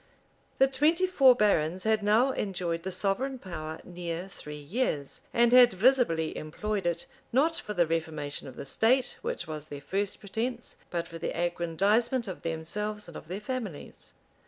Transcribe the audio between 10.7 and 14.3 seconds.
but for the aggrandizement of themselves and of their families.